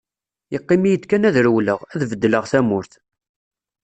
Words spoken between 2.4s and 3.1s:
tamurt.